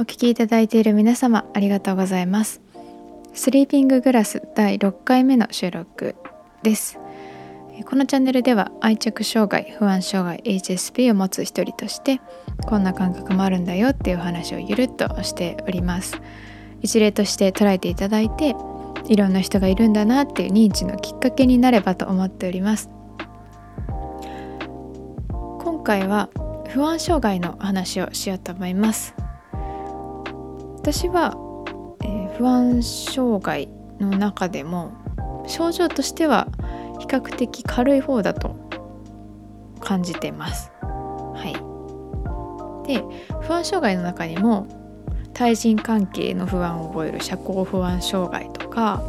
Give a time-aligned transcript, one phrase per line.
[0.00, 2.62] お聞きいただいている皆様ありがとうございます。
[3.34, 6.16] スリーピンググラス第6回目の収録
[6.62, 6.98] です。
[7.84, 12.18] このチャンネルでは愛着障害不安障害 HSP を持つ一人として
[12.66, 16.18] こんな感覚もあるんだよっていう話をゆるっとしております。
[16.80, 18.56] 一例として捉えていただいて
[19.06, 22.88] いろんな人がいるんだなっていう認知のきっかけになればと思っております。
[25.28, 26.30] 今回は
[26.68, 29.14] 不安障害の話をしようと思います。
[30.82, 31.36] 私は、
[32.02, 33.68] えー、不安障害
[34.00, 34.96] の中でも
[35.46, 36.48] 症状としては
[36.98, 38.56] 比較的軽い方だと
[39.80, 40.72] 感じてます。
[40.80, 41.44] は
[42.86, 43.04] い、で
[43.42, 44.66] 不安障害の中にも
[45.34, 49.02] 対人関係の不安を覚える社交不安障害とか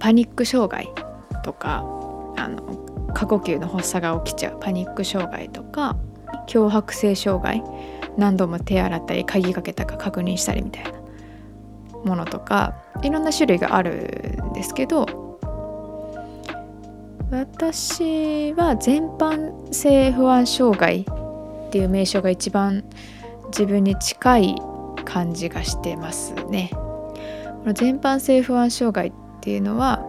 [0.00, 0.88] パニック障害
[1.44, 1.84] とか
[2.36, 5.96] あの過呼吸の発作が起きちゃうパニック障害とか
[6.48, 7.62] 強迫性障害
[8.16, 10.92] 何度も手洗ったり鍵かけたか確認したりみたいな
[12.04, 15.24] ものとかいろんな種類があるんですけど
[17.30, 22.84] 私は全般性不安障害っていう名称が一番
[23.46, 24.56] 自分に近い
[25.04, 26.70] 感じがしてますね。
[26.72, 30.00] この全般性不安障害っていうのは、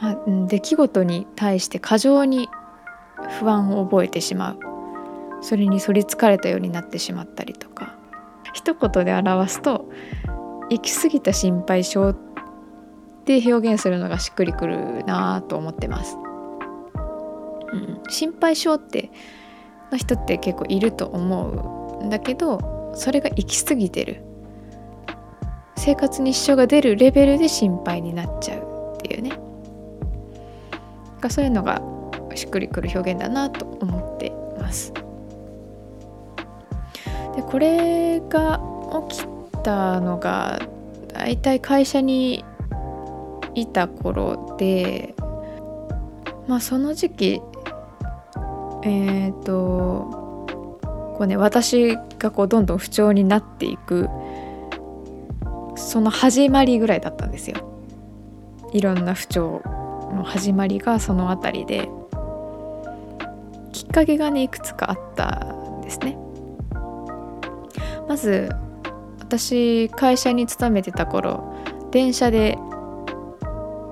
[0.00, 0.16] まあ、
[0.48, 2.48] 出来事に対して過剰に
[3.38, 4.67] 不安を覚えてしまう
[5.40, 7.96] それに取りつかれたようになってしまったりとか
[8.52, 9.88] 一言で表すと
[10.70, 12.14] 行き過ぎた心配性っ
[13.24, 16.16] て表現するのがしっくりくるなと思ってます。
[17.72, 19.10] うん、心配性って
[19.90, 24.22] の人って結構いると思うんだけどそれが行き過ぎてる
[25.76, 29.38] 生活に支障が出るレベルで心配になっちゃうっていうね
[31.20, 31.82] がそういうのが
[32.34, 34.92] しっくりくる表現だなと思ってます。
[37.38, 38.60] でこれが
[39.08, 39.26] 起き
[39.62, 40.58] たのが
[41.12, 42.44] だいたい会社に
[43.54, 45.14] いた頃で
[46.48, 47.42] まあその時期
[48.82, 49.54] えっ、ー、と
[51.16, 54.08] こうね私がこうどんどん不調になっていく
[55.76, 57.58] その始まりぐらいだったんですよ。
[58.72, 59.62] いろんな不調
[60.12, 61.88] の始まりがその辺りで
[63.72, 65.57] きっかけがねいくつかあった。
[68.18, 68.50] ず
[69.20, 71.54] 私会社に勤めてた頃
[71.90, 72.58] 電車で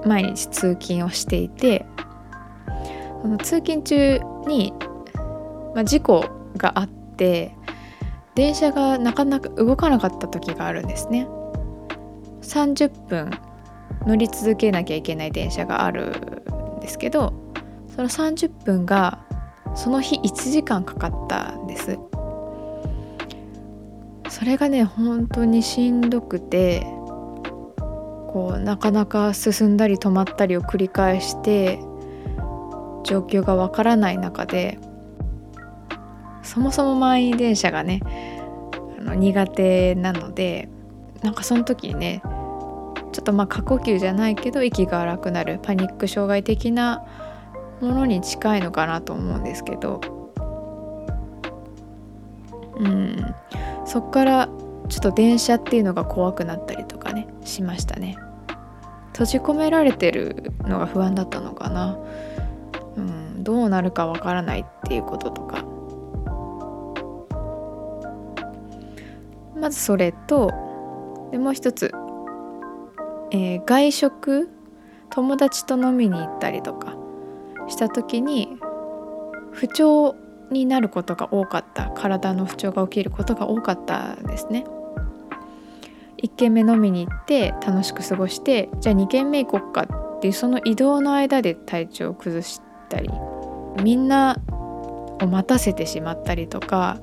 [0.05, 1.87] 毎日通勤をしていて
[3.23, 4.73] その通勤中に、
[5.75, 6.25] まあ、事故
[6.57, 7.55] があって
[8.35, 11.27] 電車がなかなか動かなかった時があるんですね。
[12.43, 13.31] 30分
[14.07, 16.13] 乗り続けなきゃいけない電車がある
[16.77, 17.33] んですけど
[17.95, 19.25] その30分が
[19.75, 21.99] その日1時間かかったんです。
[24.37, 26.81] それがね本当にしんどくて
[27.81, 31.79] こうなかなか進んだり止まったりを繰り返して
[33.03, 34.79] 状況がわからない中で
[36.43, 38.03] そもそも満員電車がね
[38.99, 40.69] あの苦手なので
[41.23, 47.07] なんかその時にねちょっとまあ過呼吸じゃないけど息が荒くなるパニック障害的な
[47.81, 50.03] ものに近いのかなと思うんですけど。
[52.79, 53.35] うん。
[53.87, 54.49] そっから
[54.89, 58.19] ちょっと電車っていうのが怖くなったりとかねしましたね。
[59.13, 61.99] 閉じ込められてるのが不安だったのかな。
[62.97, 65.65] うんどうなるかわからないっていうこととか。
[69.59, 70.53] まずそれと
[71.31, 71.91] でもう一つ、
[73.31, 74.51] えー、外食
[75.11, 76.95] 友達と飲みに行ったりとか
[77.69, 78.59] した時に
[79.53, 80.15] 不調
[80.51, 84.65] になることが多かった体の不調が起きることが多かったですね。
[86.23, 89.83] 1軒目飲みに行って楽しく過ごしてじゃあ2軒目行こっか
[90.17, 93.11] っていうその移動の間で体調を崩したり
[93.83, 94.37] みんな
[95.21, 97.01] を待たせてしまったりとか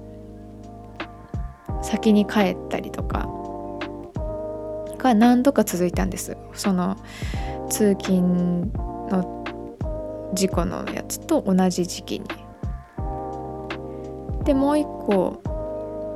[1.84, 3.30] 先に帰ったりとか
[4.98, 6.98] が何度か続いたんですその
[7.70, 8.72] 通勤
[9.10, 9.44] の
[10.34, 12.26] 事故のやつと同じ時期に
[14.44, 15.42] でもう一個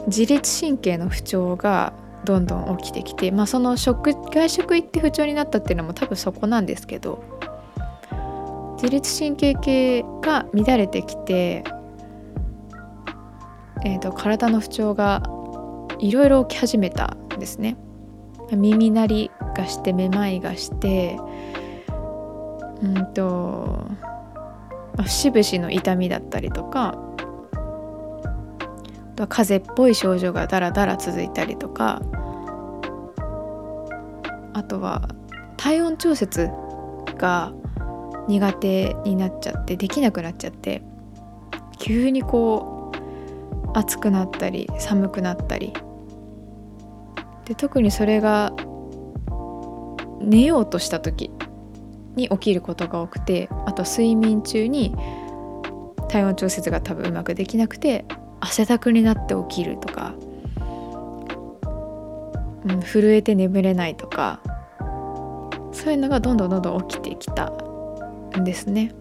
[0.07, 1.93] 自律神経の不調が
[2.25, 7.23] どんどん起きてきて、まあ、その食外食行って不調になったっていうのも多分そこなんですけど
[8.75, 11.63] 自律神経系が乱れてきて、
[13.83, 15.23] えーと、体の不調が
[15.99, 17.75] いろいろ起き始めたんですね。
[18.51, 21.19] 耳鳴りがしてめまいがして
[22.81, 23.87] うんと
[25.03, 26.97] 節々の痛みだったりとか
[29.17, 32.01] と風邪っぽい症状がだらだら続いたりとか
[34.53, 35.09] あとは
[35.57, 36.49] 体温調節
[37.17, 37.51] が
[38.27, 40.81] 苦手になっちゃってできなくなっちゃって
[41.79, 45.73] 急にこう暑くなったり寒くなったり。
[47.45, 48.51] で特にそれが
[50.19, 51.31] 寝ようとした時
[52.15, 54.93] に起きることが多くてあと睡眠中に
[56.09, 58.03] 体温調節が多分うまくできなくて
[58.39, 60.13] 汗だくになって起きるとか、
[62.65, 64.41] うん、震えて眠れないとか
[65.71, 67.51] そういうのがどんどんどんどん起きてきた
[68.37, 68.93] んですね。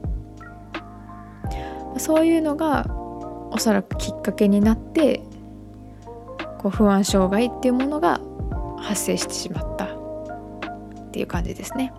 [1.98, 2.86] そういうのが
[3.50, 5.22] おそらくきっかけになって
[6.58, 8.20] こう不安障害っていうものが
[8.78, 11.92] 発生してしまったっていう感じですね。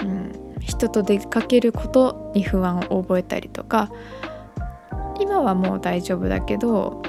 [0.00, 3.92] うん、人と出かけることに不安を覚えたりとか
[5.20, 7.02] 今はもう大丈夫だけど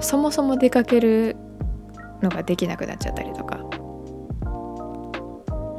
[0.00, 1.36] そもそも出かける
[2.22, 3.58] のができなくなっちゃったりとか。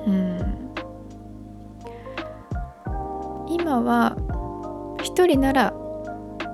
[0.07, 0.71] うん。
[3.49, 4.15] 今は
[5.03, 5.73] 一人なら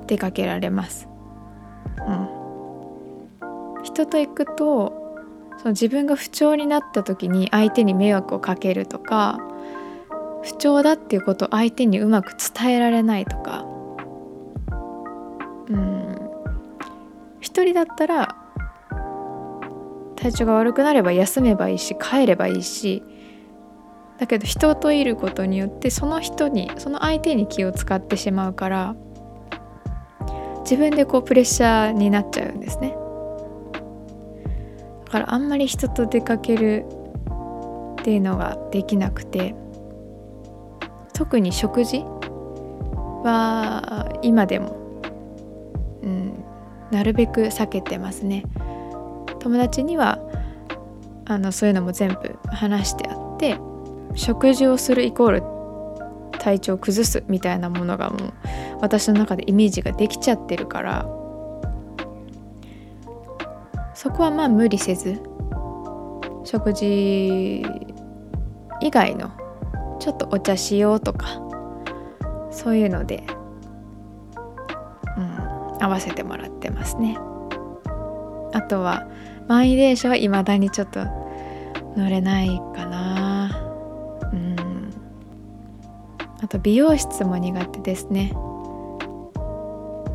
[0.07, 1.07] 出かけられます。
[2.07, 3.83] うん。
[3.83, 5.01] 人と行くと
[5.57, 9.39] その自分が不調になった時に相手に迷惑をかけるとか
[10.43, 13.60] 不調だっていうことを相手にうまく伝えられないとか
[15.71, 16.11] うん。
[17.39, 18.35] 一人だったら
[20.15, 23.03] 体調が悪くなれば休めばいいし帰ればいいし
[24.19, 28.95] だけど人といることによってその人にその相手に気を使ってしまうから
[30.59, 32.95] 自分でこうプレッシャーになっちゃうんですね。
[35.05, 36.85] だからあんまり人と出かける
[37.99, 39.55] っていうのができなくて
[41.13, 42.05] 特に食事
[43.23, 44.80] は今でも
[46.03, 46.43] うん
[46.91, 48.43] なるべく避けてますね。
[49.39, 50.19] 友達には
[51.25, 53.57] あのそういうのも全部話してあって
[54.15, 55.43] 食事をするイコール
[56.39, 58.33] 体調を崩すみたいなものがもう
[58.81, 61.05] 私の中でイメージができちゃってるから
[63.93, 65.21] そこはまあ無理せず
[66.43, 67.63] 食事
[68.81, 69.31] 以外の
[69.99, 71.39] ちょっとお茶しようとか
[72.51, 73.23] そういうので
[75.81, 77.17] 合わせてもらってますね。
[78.53, 79.07] あとは
[79.47, 81.05] 満員電車は未だにちょっと
[81.97, 83.49] 乗れないかな。
[84.31, 84.89] うん。
[86.41, 88.33] あと美容室も苦手ですね。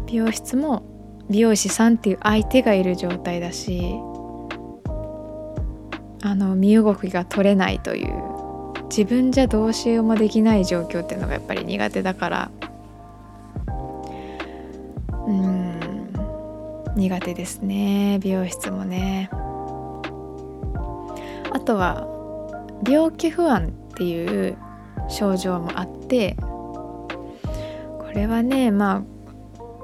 [0.06, 0.82] 美容室も
[1.28, 3.96] 美容師さんっていう相手がいる状態だし
[6.22, 8.12] あの身動きが取れないという
[8.88, 12.50] 自分じゃどうしようもできない状況っていうのがやっぱり苦手だから
[16.96, 18.18] 苦手ですね。
[18.20, 19.28] 美容室もね。
[21.52, 22.08] あとは
[22.86, 24.56] 病気不安っていう
[25.08, 29.04] 症状もあってこれはねま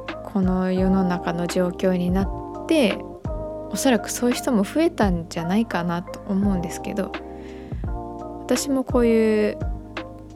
[0.09, 2.99] あこの世の中の状況になって
[3.71, 7.13] おそらくそういう人も増えたんじゃないかなと思うんですけど
[8.41, 9.59] 私もこういう、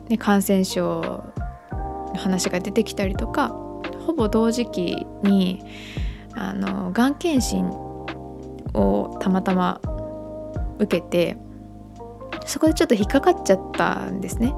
[0.09, 3.49] ね、感染症の話が出てきたりとか
[4.05, 5.63] ほぼ同時期に
[6.37, 7.65] あのがん検診
[8.73, 9.81] をたまたま
[10.79, 11.37] 受けて
[12.45, 14.53] そこでちょっと引っかかっちゃったんですね。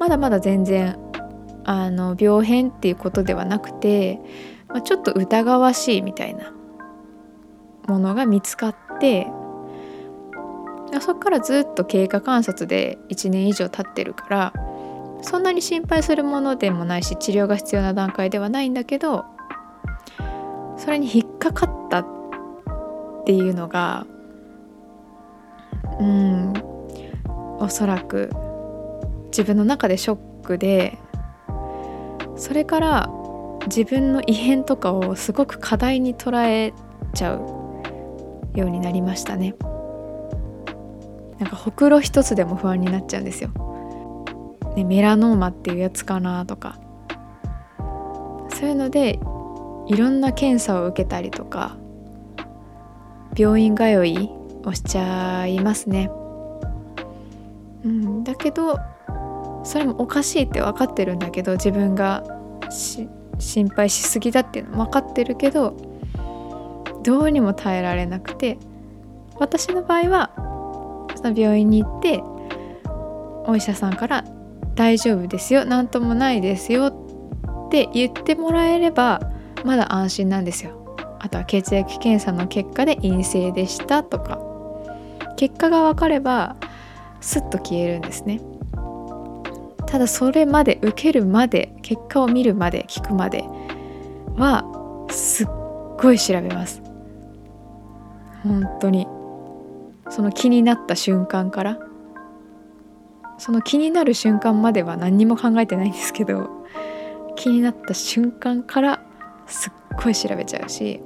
[0.00, 0.98] まだまだ全然
[1.64, 4.20] あの病変っていうことではなくて、
[4.68, 6.52] まあ、ちょっと疑わしいみたいな
[7.86, 9.26] ものが見つかって
[11.00, 14.52] そこからずっと経過観察で1年以上経ってるから
[15.22, 19.24] そんなに心配するものでもないし治療が必要な段階ではないんだけど
[20.86, 22.06] それに引っかかったっ
[23.26, 24.06] ていうのが
[25.98, 26.52] うん
[27.58, 28.30] おそらく
[29.26, 30.96] 自分の中でショックで
[32.36, 33.10] それから
[33.66, 36.72] 自分の異変とかをすごく課題に捉え
[37.14, 37.40] ちゃう
[38.54, 39.56] ようになりましたね。
[41.40, 43.50] なんかほくろ一つでも不安になっちゃうんですよ。
[44.76, 46.78] ね、メラノーマっていうやつかなとか。
[48.50, 49.18] そういうので
[49.86, 51.76] いろんな検査を受けたりとか
[53.36, 54.30] 病院通い
[54.64, 56.10] をしちゃいますね。
[57.84, 58.80] うん、だけど
[59.62, 62.24] それもおかしいって分かってるんだけど自分が
[63.38, 65.76] 心配しすぎだっていうのも分かってるけど
[67.02, 68.58] どうにも耐えられなくて
[69.38, 70.30] 私の場合は
[71.14, 72.22] その病院に行って
[73.48, 74.24] お医者さんから
[74.74, 79.20] 大丈夫ですよ何ともないですよって言ってもらえれば
[79.64, 80.96] まだ安心なんですよ。
[81.18, 84.40] あとは血液検査の結果で陰性でしたとか。
[85.36, 86.56] 結果が分かれば
[87.20, 88.40] スッと消えるんですね。
[89.86, 93.44] ただそれまで受けるまで結果を見るまで聞くまで
[94.36, 94.64] は
[95.10, 95.46] すっ
[96.00, 96.82] ごい調べます。
[98.42, 99.06] 本当に。
[100.08, 101.78] その気になった瞬間から。
[103.38, 106.66] その気になる瞬間までは何にも考えてないんですけど
[107.36, 109.05] 気になった瞬間から
[109.46, 109.72] すっ
[110.02, 111.00] ごい調べちゃうし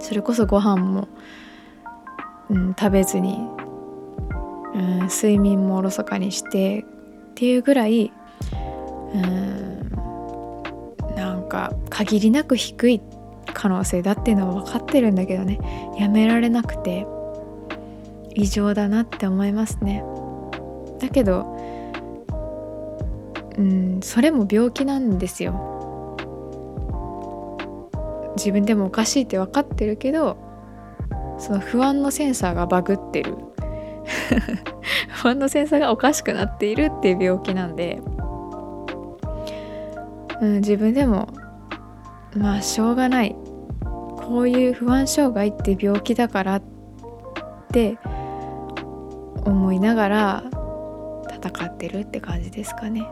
[0.00, 1.08] それこそご飯も、
[2.50, 3.38] うん、食べずに、
[4.74, 6.84] うん、睡眠もおろそかにしてっ
[7.34, 8.12] ていうぐらい、
[9.14, 9.90] うん、
[11.16, 13.00] なんか限りなく低い
[13.52, 15.58] 可能性だっていうのは分かってるんだけどね
[15.98, 17.06] やめられなくて
[18.34, 20.04] 異常だなって思いますね。
[21.00, 21.56] だけど
[23.56, 25.77] うんそれも病気なんですよ
[28.38, 30.36] 自分でもおかしいって分かってるけど
[31.38, 33.36] その不安のセンサーがバグってる。
[35.08, 38.00] 不安のセンサーがおかしくなっているっていう病気なんで、
[40.40, 41.28] うん、自分でも
[42.36, 43.36] まあしょうがない。
[43.82, 46.62] こういう不安障害って病気だからっ
[47.72, 47.98] て
[49.44, 50.44] 思いながら
[51.30, 53.06] 戦ってるって感じですかね。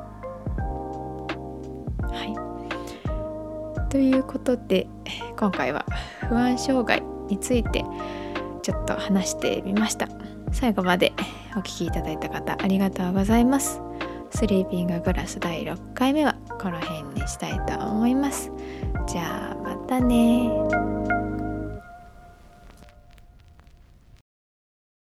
[3.96, 4.86] ということで
[5.38, 5.86] 今回は
[6.28, 7.00] 不安障害
[7.30, 7.82] について
[8.60, 10.06] ちょっと話してみました。
[10.52, 11.14] 最後まで
[11.52, 13.80] お聴きいただいた方ありがとうございます。
[14.28, 18.52] スリーピンググラス第6回目はこの辺にしたいと思います。
[19.06, 21.05] じゃあまたね。